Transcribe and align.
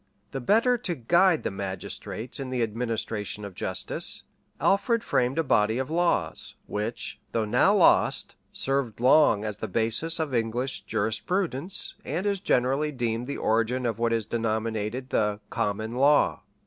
]The 0.31 0.41
better 0.41 0.79
to 0.79 0.95
guide 0.95 1.43
the 1.43 1.51
magistrates 1.51 2.39
in 2.39 2.49
the 2.49 2.63
administration 2.63 3.45
of 3.45 3.53
justice, 3.53 4.23
Alfred 4.59 5.03
framed 5.03 5.37
a 5.37 5.43
body 5.43 5.77
of 5.77 5.91
laws, 5.91 6.55
which, 6.65 7.19
though 7.33 7.45
now 7.45 7.75
lost, 7.75 8.35
served 8.51 8.99
long 8.99 9.45
as 9.45 9.57
the 9.57 9.67
basis 9.67 10.19
of 10.19 10.33
English 10.33 10.85
jurisprudence, 10.85 11.93
and 12.03 12.25
is 12.25 12.39
generally 12.39 12.91
deemed 12.91 13.27
the 13.27 13.37
origin 13.37 13.85
of 13.85 13.99
what 13.99 14.11
is 14.11 14.25
denominated 14.25 15.11
the 15.11 15.39
COMMON 15.51 15.91
LAW. 15.91 16.39